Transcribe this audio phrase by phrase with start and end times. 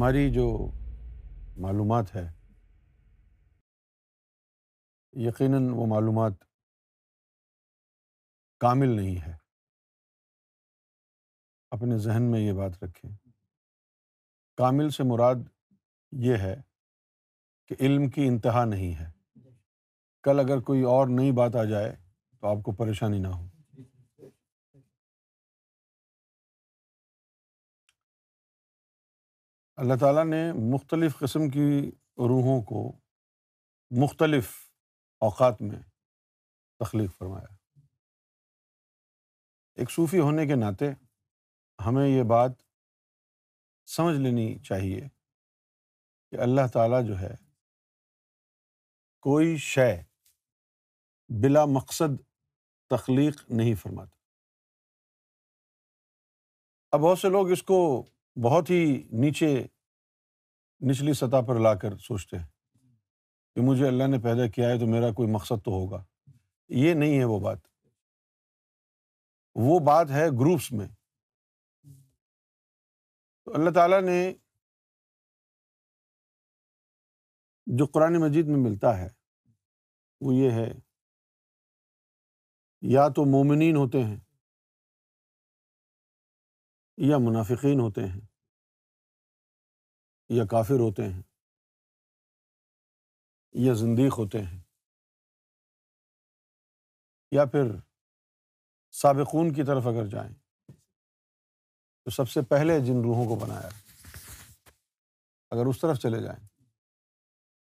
[0.00, 0.44] ہماری جو
[1.62, 2.22] معلومات ہے
[5.26, 6.32] یقیناً وہ معلومات
[8.64, 9.34] کامل نہیں ہے
[11.76, 13.10] اپنے ذہن میں یہ بات رکھیں
[14.58, 15.44] کامل سے مراد
[16.28, 16.54] یہ ہے
[17.68, 19.10] کہ علم کی انتہا نہیں ہے
[20.28, 21.94] کل اگر کوئی اور نئی بات آ جائے
[22.40, 23.46] تو آپ کو پریشانی نہ ہو
[29.80, 30.38] اللہ تعالیٰ نے
[30.72, 31.66] مختلف قسم کی
[32.30, 32.80] روحوں کو
[34.02, 34.48] مختلف
[35.28, 35.78] اوقات میں
[36.84, 37.52] تخلیق فرمایا
[39.82, 40.90] ایک صوفی ہونے کے ناطے
[41.86, 42.52] ہمیں یہ بات
[43.96, 45.00] سمجھ لینی چاہیے
[46.30, 47.34] کہ اللہ تعالیٰ جو ہے
[49.28, 49.90] کوئی شے
[51.42, 52.20] بلا مقصد
[52.96, 54.16] تخلیق نہیں فرماتا
[56.96, 57.82] اب بہت سے لوگ اس کو
[58.44, 58.80] بہت ہی
[59.20, 59.46] نیچے
[60.90, 62.44] نچلی سطح پر لا کر سوچتے ہیں
[63.54, 66.02] کہ مجھے اللہ نے پیدا کیا ہے تو میرا کوئی مقصد تو ہوگا
[66.82, 67.58] یہ نہیں ہے وہ بات
[69.66, 70.86] وہ بات ہے گروپس میں
[73.44, 74.20] تو اللہ تعالیٰ نے
[77.78, 79.08] جو قرآن مجید میں ملتا ہے
[80.26, 80.70] وہ یہ ہے
[82.92, 84.16] یا تو مومنین ہوتے ہیں
[87.08, 88.20] یا منافقین ہوتے ہیں
[90.36, 91.22] یا کافر ہوتے ہیں
[93.66, 94.58] یا زندیق ہوتے ہیں
[97.34, 97.70] یا پھر
[99.00, 100.30] سابقون کی طرف اگر جائیں
[100.72, 103.68] تو سب سے پہلے جن روحوں کو بنایا
[105.56, 106.38] اگر اس طرف چلے جائیں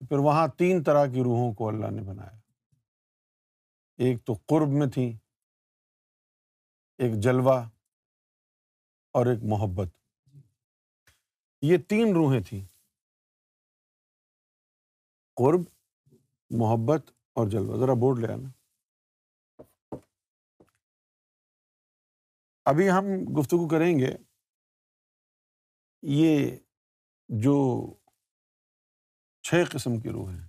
[0.09, 2.37] پھر وہاں تین طرح کی روحوں کو اللہ نے بنایا
[4.07, 5.05] ایک تو قرب میں تھی
[7.03, 7.59] ایک جلوہ
[9.19, 9.89] اور ایک محبت
[11.69, 12.61] یہ تین روحیں تھیں
[15.37, 15.61] قرب
[16.59, 19.95] محبت اور جلوہ ذرا بورڈ لے آنا
[22.69, 23.05] ابھی ہم
[23.39, 24.11] گفتگو کریں گے
[26.19, 26.49] یہ
[27.43, 27.55] جو
[29.49, 30.45] چھ قسم کی روح ہیں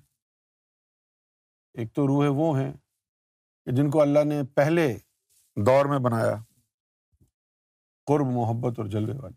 [1.81, 2.73] ایک تو روحیں وہ ہیں
[3.65, 4.93] کہ جن کو اللہ نے پہلے
[5.67, 6.35] دور میں بنایا
[8.07, 9.35] قرب محبت اور جلوے والی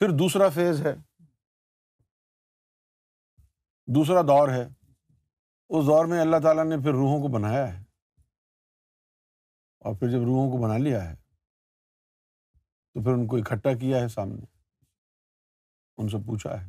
[0.00, 0.94] پھر دوسرا فیز ہے
[3.94, 7.82] دوسرا دور ہے اس دور میں اللہ تعالیٰ نے پھر روحوں کو بنایا ہے
[9.88, 11.14] اور پھر جب روحوں کو بنا لیا ہے
[12.94, 14.44] تو پھر ان کو اکٹھا کیا ہے سامنے
[16.02, 16.68] ان سے پوچھا ہے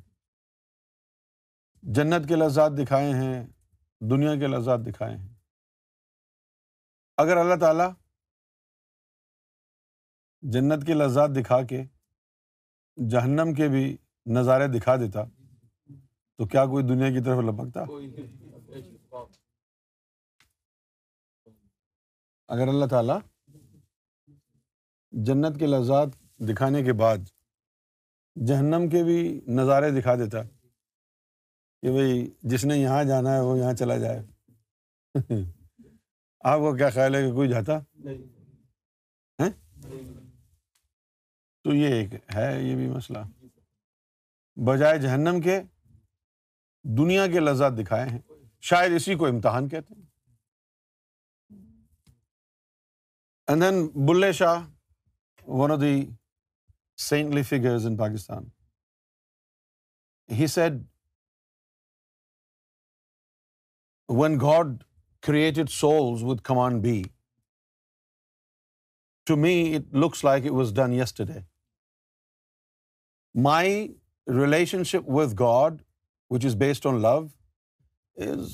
[1.97, 3.33] جنت کے لذات دکھائے ہیں
[4.09, 5.29] دنیا کے لذات دکھائے ہیں
[7.21, 7.89] اگر اللہ تعالیٰ
[10.53, 11.83] جنت کے لذات دکھا کے
[13.09, 13.83] جہنم کے بھی
[14.35, 15.23] نظارے دکھا دیتا
[16.37, 17.83] تو کیا کوئی دنیا کی طرف لپکتا
[22.53, 23.13] اگر اللہ تعالی
[25.25, 26.15] جنت کے لذات
[26.49, 27.29] دکھانے کے بعد
[28.47, 29.17] جہنم کے بھی
[29.57, 30.41] نظارے دکھا دیتا
[31.81, 34.21] کہ بھائی جس نے یہاں جانا ہے وہ یہاں چلا جائے
[36.43, 37.79] آپ کو کیا خیال ہے کہ کوئی جاتا
[41.63, 43.19] تو یہ ایک ہے یہ بھی مسئلہ
[44.67, 45.59] بجائے جہنم کے
[46.97, 48.19] دنیا کے لذات دکھائے ہیں
[48.69, 50.09] شاید اسی کو امتحان کہتے ہیں
[54.07, 54.59] Bulleh Shah
[55.47, 55.93] one of the
[57.09, 58.43] saintly in Pakistan
[60.39, 60.81] he said
[64.21, 64.75] when God
[65.27, 67.01] created souls with command be
[69.27, 71.39] to me it looks like it was done yesterday
[73.43, 73.87] my
[74.83, 75.81] relationship with God
[76.29, 77.17] which is based on love
[78.27, 78.51] is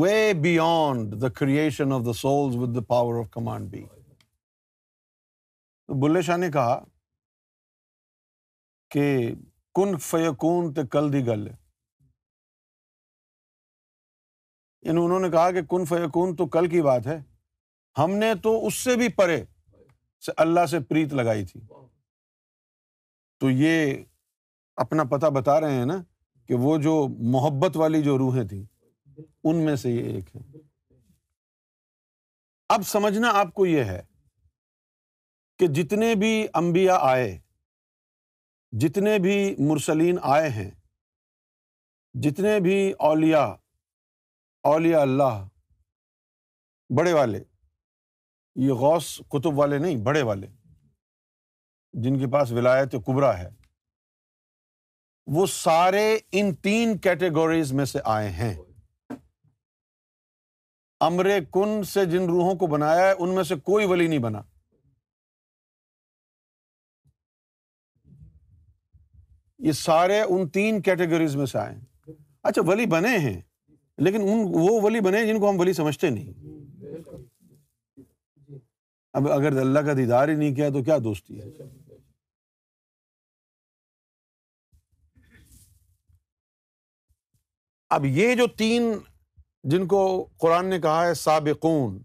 [0.00, 3.84] way beyond the creation of the soul with the power of command be
[6.02, 6.78] Bulleh Shah نے کہا
[8.90, 9.06] کہ
[9.74, 11.46] کن فیقون تو کل دی گل
[14.82, 17.20] یعنی انہوں نے کہا کہ کن فیقون تو کل کی بات ہے
[17.98, 19.42] ہم نے تو اس سے بھی پرے
[20.24, 21.60] سے اللہ سے پریت لگائی تھی
[23.40, 23.94] تو یہ
[24.84, 25.96] اپنا پتا بتا رہے ہیں نا
[26.48, 26.92] کہ وہ جو
[27.34, 28.62] محبت والی جو روحیں تھیں
[29.48, 30.40] ان میں سے یہ ایک ہے
[32.74, 34.02] اب سمجھنا آپ کو یہ ہے
[35.58, 37.36] کہ جتنے بھی امبیا آئے
[38.84, 39.36] جتنے بھی
[39.70, 40.70] مرسلین آئے ہیں
[42.22, 42.78] جتنے بھی
[43.08, 43.44] اولیا
[44.72, 45.42] اولیا اللہ
[46.98, 47.42] بڑے والے
[48.62, 50.46] یہ غوث کتب والے نہیں بڑے والے
[52.02, 53.48] جن کے پاس ولایت کبرا ہے
[55.34, 56.04] وہ سارے
[56.38, 58.54] ان تین کیٹیگریز میں سے آئے ہیں
[61.06, 64.42] امر کن سے جن روحوں کو بنایا ہے ان میں سے کوئی ولی نہیں بنا
[69.66, 72.14] یہ سارے ان تین کیٹیگریز میں سے آئے ہیں
[72.48, 73.40] اچھا ولی بنے ہیں
[74.04, 76.52] لیکن ان وہ ولی بنے جن کو ہم ولی سمجھتے نہیں
[79.18, 81.50] اب اگر اللہ کا دیدار ہی نہیں کیا تو کیا دوستی ہے
[87.96, 88.90] اب یہ جو تین
[89.72, 90.00] جن کو
[90.40, 92.02] قرآن نے کہا ہے سابقون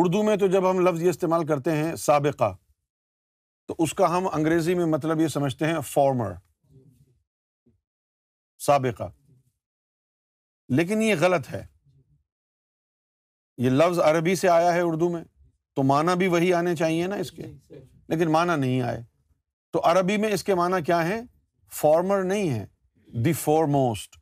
[0.00, 2.52] اردو میں تو جب ہم لفظ یہ استعمال کرتے ہیں سابقہ
[3.68, 6.32] تو اس کا ہم انگریزی میں مطلب یہ سمجھتے ہیں فارمر
[8.66, 9.10] سابقہ
[10.76, 11.62] لیکن یہ غلط ہے
[13.64, 15.22] یہ لفظ عربی سے آیا ہے اردو میں
[15.76, 19.02] تو معنی بھی وہی آنے چاہیے نا اس کے جی، لیکن معنی نہیں آئے
[19.72, 21.20] تو عربی میں اس کے معنی کیا ہے
[21.80, 22.64] فارمر نہیں ہے
[23.24, 24.16] دی فور موسٹ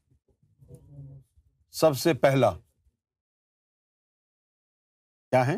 [1.83, 2.51] سب سے پہلا
[5.31, 5.57] کیا ہے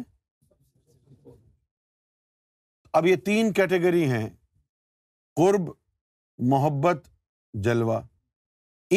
[3.00, 4.26] اب یہ تین کیٹیگری ہیں
[5.42, 5.70] قرب
[6.54, 7.04] محبت
[7.64, 8.00] جلوہ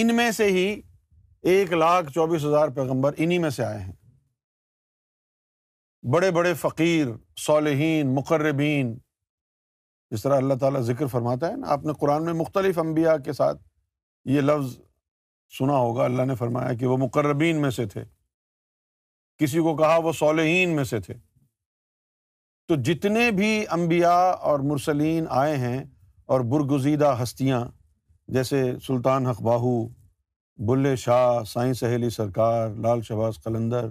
[0.01, 0.65] ان میں سے ہی
[1.53, 3.91] ایک لاکھ چوبیس ہزار پیغمبر انہیں میں سے آئے ہیں
[6.11, 7.07] بڑے بڑے فقیر
[7.45, 8.93] صالحین مقربین
[10.11, 13.33] جس طرح اللہ تعالیٰ ذکر فرماتا ہے نا آپ نے قرآن میں مختلف انبیاء کے
[13.33, 13.61] ساتھ
[14.31, 14.75] یہ لفظ
[15.57, 18.03] سنا ہوگا اللہ نے فرمایا کہ وہ مقربین میں سے تھے
[19.43, 21.13] کسی کو کہا وہ صالحین میں سے تھے
[22.67, 25.83] تو جتنے بھی انبیاء اور مرسلین آئے ہیں
[26.33, 27.63] اور برگزیدہ ہستیاں
[28.35, 29.75] جیسے سلطان حق باہو
[30.69, 33.89] بلے شاہ سائیں سہیلی سرکار لال شباز قلندر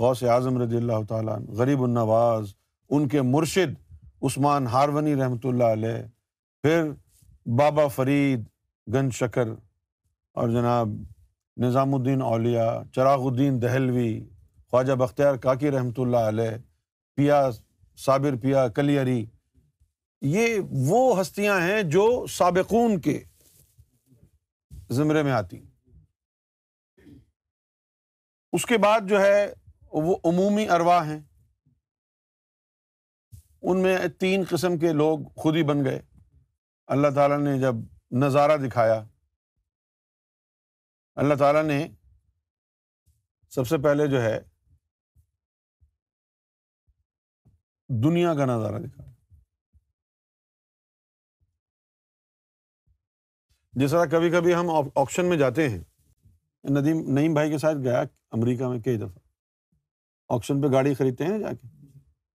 [0.00, 2.52] غوث اعظم رضی اللہ تعالیٰ غریب النواز
[2.96, 3.74] ان کے مرشد
[4.26, 6.00] عثمان ہارونی رحمۃ اللہ علیہ
[6.62, 6.84] پھر
[7.58, 8.46] بابا فرید
[8.94, 9.48] گن شکر
[10.40, 10.88] اور جناب
[11.64, 14.08] نظام الدین اولیا چراغ الدین دہلوی
[14.70, 16.56] خواجہ بختیار کاکی رحمۃ اللہ علیہ
[17.16, 17.42] پیا
[18.04, 19.24] صابر پیا کلیری
[20.38, 22.06] یہ وہ ہستیاں ہیں جو
[22.38, 23.18] سابقون کے
[24.98, 25.64] زمرے میں آتی
[28.56, 29.46] اس کے بعد جو ہے
[30.00, 31.18] وہ عمومی اروا ہیں
[33.62, 36.00] ان میں تین قسم کے لوگ خود ہی بن گئے
[36.94, 37.76] اللہ تعالیٰ نے جب
[38.24, 39.02] نظارہ دکھایا
[41.22, 41.86] اللہ تعالیٰ نے
[43.54, 44.38] سب سے پہلے جو ہے
[48.04, 49.10] دنیا کا نظارہ دکھایا
[53.84, 55.80] جس طرح کبھی کبھی ہم آپشن میں جاتے ہیں
[56.78, 58.00] ندیم نعیم بھائی کے ساتھ گیا
[58.30, 59.21] امریکہ میں کئی دفعہ
[60.34, 61.66] آپشن پہ گاڑی خریدتے ہیں جا کے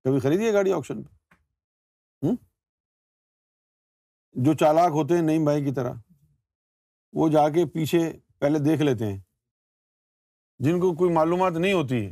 [0.03, 2.27] کبھی خریدیے گاڑی آپشن پہ
[4.45, 5.93] جو چالاک ہوتے ہیں نئی بھائی کی طرح
[7.21, 7.99] وہ جا کے پیچھے
[8.39, 9.17] پہلے دیکھ لیتے ہیں
[10.65, 12.11] جن کو کوئی معلومات نہیں ہوتی ہے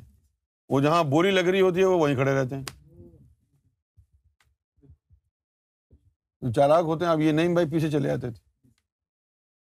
[0.73, 2.99] وہ جہاں بوری لگ رہی ہوتی ہے وہ وہیں کھڑے رہتے ہیں
[6.41, 8.69] جو چالاک ہوتے ہیں اب یہ نئی بھائی پیچھے چلے جاتے تھے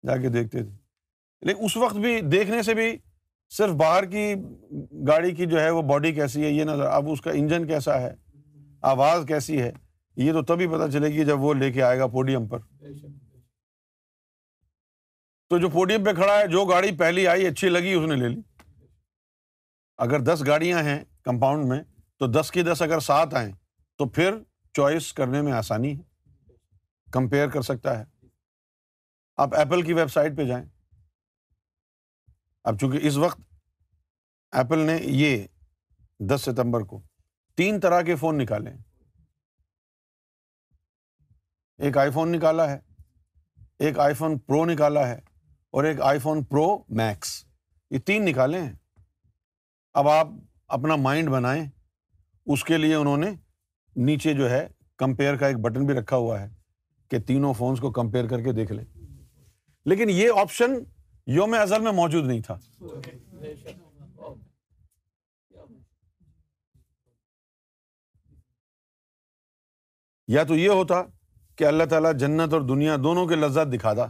[0.08, 2.96] جا کے دیکھتے تھے لیکن اس وقت بھی دیکھنے سے بھی
[3.58, 4.34] صرف باہر کی
[5.08, 8.00] گاڑی کی جو ہے وہ باڈی کیسی ہے یہ نظر اب اس کا انجن کیسا
[8.02, 8.12] ہے
[8.90, 9.72] آواز کیسی ہے
[10.26, 12.60] یہ تو تبھی پتا چلے گی جب وہ لے کے آئے گا پوڈیم پر
[15.50, 18.28] تو جو پوڈیم پہ کھڑا ہے جو گاڑی پہلی آئی اچھی لگی اس نے لے
[18.30, 18.40] لی
[20.06, 21.82] اگر دس گاڑیاں ہیں کمپاؤنڈ میں
[22.20, 23.52] تو دس کی دس اگر سات آئیں
[23.98, 24.36] تو پھر
[24.76, 26.04] چوائس کرنے میں آسانی ہے
[27.14, 28.04] کمپیئر کر سکتا ہے
[29.44, 30.66] آپ ایپل کی ویب سائٹ پہ جائیں
[32.68, 33.40] اب چونکہ اس وقت
[34.58, 35.46] ایپل نے یہ
[36.30, 37.02] دس ستمبر کو
[37.58, 38.72] تین طرح کے فون نکالے
[41.86, 42.80] ایک آئی فون نکالا ہے
[43.88, 45.16] ایک آئی فون پرو نکالا ہے
[45.72, 46.66] اور ایک آئی فون پرو
[47.02, 47.28] میکس
[47.92, 48.74] یہ تین نکالے ہیں
[50.00, 50.28] اب آپ
[50.78, 51.64] اپنا مائنڈ بنائیں
[52.54, 53.30] اس کے لیے انہوں نے
[54.06, 54.68] نیچے جو ہے
[55.00, 56.48] کمپیئر کا ایک بٹن بھی رکھا ہوا ہے
[57.12, 58.86] کہ تینوں فونس کو کمپیئر کر کے دیکھ لیں
[59.90, 60.76] لیکن یہ آپشن
[61.36, 62.56] یوم ازل میں موجود نہیں تھا
[70.36, 70.96] یا تو یہ ہوتا
[71.58, 74.06] کہ اللہ تعالیٰ جنت اور دنیا دونوں کے لذات دکھا دا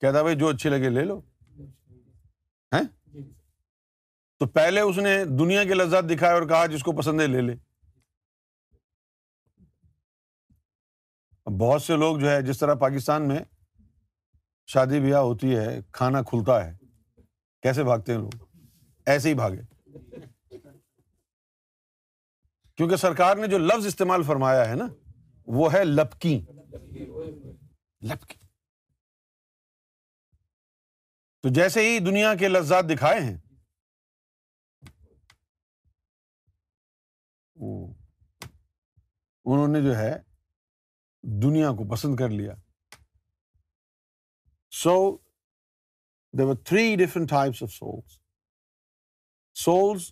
[0.00, 1.18] کہتا بھائی جو اچھے لگے لے لو
[2.74, 2.80] ہے
[4.38, 7.40] تو پہلے اس نے دنیا کے لذات دکھائے اور کہا جس کو پسند ہے لے
[7.46, 7.54] لے
[11.60, 13.38] بہت سے لوگ جو ہے جس طرح پاکستان میں
[14.72, 16.72] شادی بیاہ ہوتی ہے کھانا کھلتا ہے
[17.62, 18.46] کیسے بھاگتے ہیں لوگ
[19.12, 19.62] ایسے ہی بھاگے
[22.76, 24.86] کیونکہ سرکار نے جو لفظ استعمال فرمایا ہے نا
[25.58, 26.34] وہ ہے لپکی
[28.10, 28.38] لپکی
[31.42, 33.36] تو جیسے ہی دنیا کے لفظات دکھائے ہیں
[39.44, 40.12] انہوں نے جو ہے
[41.42, 42.54] دنیا کو پسند کر لیا
[44.80, 44.94] so
[46.38, 48.18] the three different types of souls
[49.62, 50.10] souls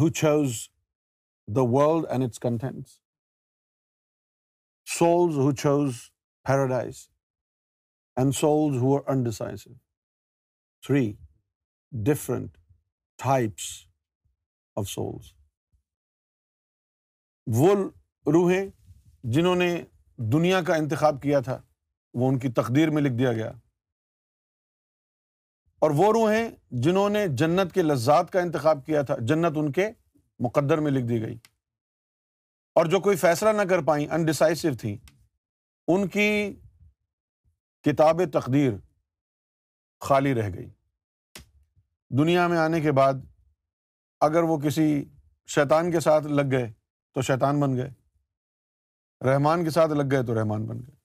[0.00, 0.56] who choose
[1.56, 2.98] the world and its contents
[4.98, 6.00] souls who choose
[6.48, 6.96] paradise
[8.16, 9.54] and souls who are
[10.86, 11.02] three
[12.10, 12.52] different
[13.24, 13.70] types
[14.80, 14.98] of
[17.62, 17.74] وہ
[18.32, 18.64] روحیں
[19.32, 19.74] جنہوں نے
[20.32, 21.60] دنیا کا انتخاب کیا تھا
[22.18, 23.50] وہ ان کی تقدیر میں لکھ دیا گیا
[25.82, 26.48] اور وہ روحیں
[26.84, 29.86] جنہوں نے جنت کے لذات کا انتخاب کیا تھا جنت ان کے
[30.44, 31.36] مقدر میں لکھ دی گئی
[32.80, 34.96] اور جو کوئی فیصلہ نہ کر پائیں انڈیسائسو تھیں
[35.94, 36.28] ان کی
[37.84, 38.72] کتاب تقدیر
[40.08, 40.68] خالی رہ گئی
[42.18, 43.14] دنیا میں آنے کے بعد
[44.28, 44.86] اگر وہ کسی
[45.54, 46.70] شیطان کے ساتھ لگ گئے
[47.14, 47.90] تو شیطان بن گئے
[49.30, 50.98] رحمان کے ساتھ لگ گئے تو رحمان بن گئے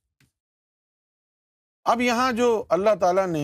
[1.92, 3.42] اب یہاں جو اللہ تعالیٰ نے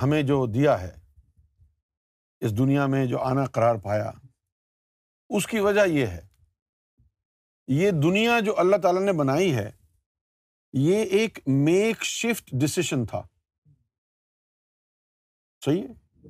[0.00, 0.90] ہمیں جو دیا ہے
[2.44, 4.10] اس دنیا میں جو آنا قرار پایا
[5.36, 6.20] اس کی وجہ یہ ہے
[7.76, 9.70] یہ دنیا جو اللہ تعالیٰ نے بنائی ہے
[10.80, 13.22] یہ ایک میک شفٹ ڈسیشن تھا
[15.64, 16.28] صحیح ہے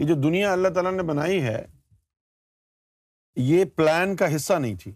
[0.00, 1.60] یہ جو دنیا اللہ تعالیٰ نے بنائی ہے
[3.48, 4.92] یہ پلان کا حصہ نہیں تھی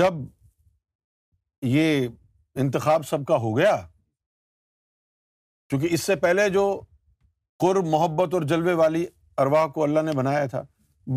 [0.00, 0.14] جب
[1.66, 2.06] یہ
[2.60, 3.76] انتخاب سب کا ہو گیا
[5.70, 6.62] چونکہ اس سے پہلے جو
[7.60, 9.04] قر محبت اور جلوے والی
[9.38, 10.62] ارواح کو اللہ نے بنایا تھا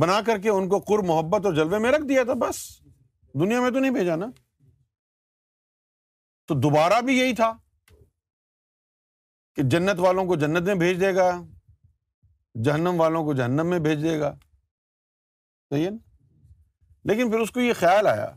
[0.02, 2.58] بنا کر کے ان کو محبت اور جلوے میں رکھ دیا تھا بس
[3.40, 4.26] دنیا میں تو نہیں بھیجا نا
[6.48, 7.52] تو دوبارہ بھی یہی تھا
[9.56, 11.30] کہ جنت والوں کو جنت میں بھیج دے گا
[12.66, 14.34] جہنم والوں کو جہنم میں بھیج دے گا
[15.70, 15.98] صحیح ہے نا
[17.12, 18.30] لیکن پھر اس کو یہ خیال آیا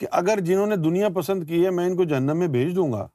[0.00, 2.92] کہ اگر جنہوں نے دنیا پسند کی ہے میں ان کو جہنم میں بھیج دوں
[2.92, 3.06] گا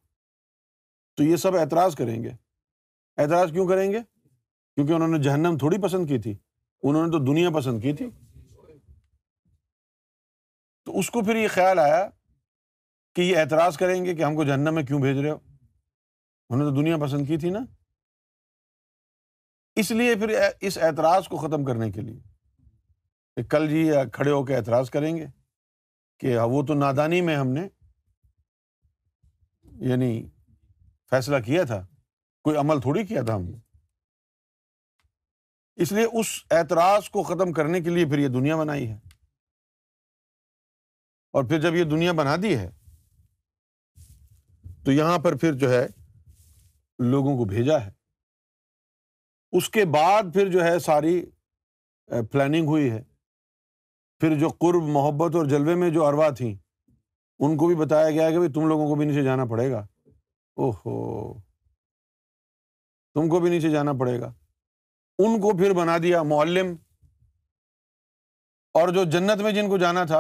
[1.18, 2.30] تو یہ سب اعتراض کریں گے
[3.18, 6.34] اعتراض کیوں کریں گے کیونکہ انہوں نے جہنم تھوڑی پسند کی تھی
[6.84, 8.10] انہوں نے تو دنیا پسند کی تھی
[10.86, 12.06] تو اس کو پھر یہ خیال آیا
[13.16, 16.66] کہ یہ اعتراض کریں گے کہ ہم کو جہنم میں کیوں بھیج رہے ہو انہوں
[16.66, 17.60] نے تو دنیا پسند کی تھی نا
[19.82, 20.34] اس لیے پھر
[20.68, 22.20] اس اعتراض کو ختم کرنے کے لیے
[23.36, 23.84] کہ کل جی
[24.14, 25.26] کھڑے ہو کے اعتراض کریں گے
[26.22, 27.62] کہ وہ تو نادانی میں ہم نے
[29.90, 30.10] یعنی
[31.10, 31.84] فیصلہ کیا تھا
[32.48, 33.58] کوئی عمل تھوڑی کیا تھا ہم نے
[35.84, 38.98] اس لیے اس اعتراض کو ختم کرنے کے لیے پھر یہ دنیا بنائی ہے
[41.40, 42.70] اور پھر جب یہ دنیا بنا دی ہے
[44.86, 45.86] تو یہاں پر پھر جو ہے
[47.12, 47.90] لوگوں کو بھیجا ہے
[49.58, 51.16] اس کے بعد پھر جو ہے ساری
[52.32, 53.04] پلاننگ ہوئی ہے
[54.22, 58.30] پھر جو قرب محبت اور جلوے میں جو اروا تھیں ان کو بھی بتایا گیا
[58.32, 59.80] کہ تم لوگوں کو بھی نیچے جانا پڑے گا
[60.64, 60.94] او ہو
[63.14, 64.28] تم کو بھی نیچے جانا پڑے گا
[65.26, 66.74] ان کو پھر بنا دیا معلم
[68.82, 70.20] اور جو جنت میں جن کو جانا تھا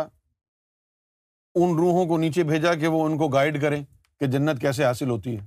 [1.61, 3.83] ان روحوں کو نیچے بھیجا کہ وہ ان کو گائڈ کریں
[4.19, 5.45] کہ جنت کیسے حاصل ہوتی ہے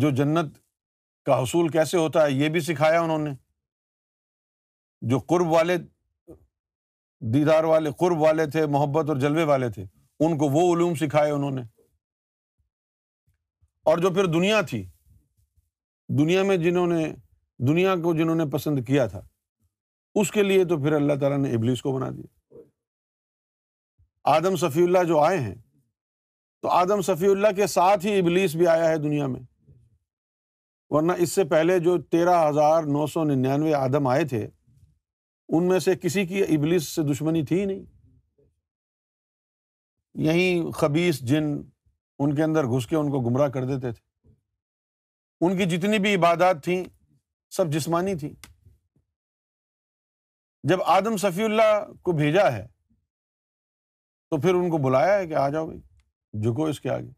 [0.00, 0.56] جو جنت
[1.26, 3.34] کا حصول کیسے ہوتا ہے یہ بھی سکھایا انہوں نے
[5.10, 5.76] جو قرب والے
[7.34, 9.84] دیدار والے قرب والے تھے محبت اور جلوے والے تھے
[10.24, 11.60] ان کو وہ علوم سکھائے انہوں نے
[13.90, 14.82] اور جو پھر دنیا تھی
[16.18, 17.04] دنیا میں جنہوں نے
[17.68, 19.20] دنیا کو جنہوں نے پسند کیا تھا
[20.20, 22.58] اس کے لیے تو پھر اللہ تعالیٰ نے ابلیس کو بنا دیا
[24.36, 25.54] آدم صفی اللہ جو آئے ہیں
[26.62, 29.40] تو آدم صفی اللہ کے ساتھ ہی ابلیس بھی آیا ہے دنیا میں
[30.90, 34.46] ورنہ اس سے پہلے جو تیرہ ہزار نو سو ننانوے آدم آئے تھے
[35.56, 37.84] ان میں سے کسی کی ابلیس سے دشمنی تھی نہیں
[40.28, 41.44] یہیں خبیص جن
[42.24, 44.06] ان کے اندر گھس کے ان کو گمراہ کر دیتے تھے
[45.46, 46.82] ان کی جتنی بھی عبادات تھیں
[47.56, 48.30] سب جسمانی تھیں
[50.68, 52.66] جب آدم صفی اللہ کو بھیجا ہے
[54.30, 55.80] تو پھر ان کو بلایا ہے کہ آ جاؤ بھائی
[56.42, 57.10] جھکو اس کے آگے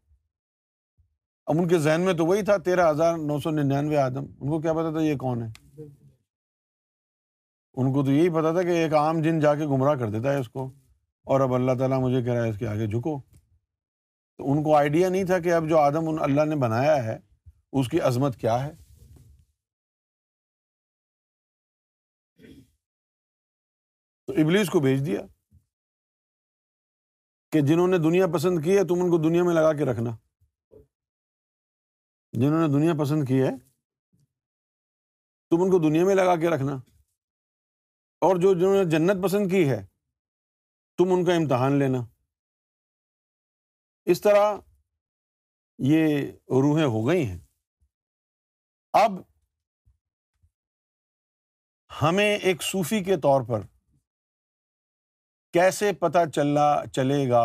[1.51, 4.49] اب ان کے ذہن میں تو وہی تھا تیرہ ہزار نو سو ننانوے آدم ان
[4.49, 5.47] کو کیا پتا تھا یہ کون ہے
[7.79, 10.31] ان کو تو یہی پتا تھا کہ ایک عام جن جا کے گمراہ کر دیتا
[10.33, 10.63] ہے اس کو
[11.31, 13.19] اور اب اللہ تعالیٰ مجھے کہہ رہا ہے اس کے آگے جھکو
[14.37, 17.17] تو ان کو آئیڈیا نہیں تھا کہ اب جو آدم ان اللہ نے بنایا ہے
[17.79, 18.71] اس کی عظمت کیا ہے
[24.27, 25.21] تو ابلیس کو بھیج دیا
[27.51, 30.15] کہ جنہوں نے دنیا پسند کی ہے تم ان کو دنیا میں لگا کے رکھنا
[32.39, 33.49] جنہوں نے دنیا پسند کی ہے
[35.51, 36.77] تم ان کو دنیا میں لگا کے رکھنا
[38.25, 39.81] اور جو جنہوں نے جنت پسند کی ہے
[40.97, 41.99] تم ان کا امتحان لینا
[44.13, 44.55] اس طرح
[45.91, 46.21] یہ
[46.65, 47.37] روحیں ہو گئی ہیں
[49.01, 49.15] اب
[52.01, 53.61] ہمیں ایک صوفی کے طور پر
[55.53, 57.43] کیسے پتہ چلنا چلے گا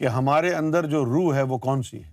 [0.00, 2.12] کہ ہمارے اندر جو روح ہے وہ کون سی ہے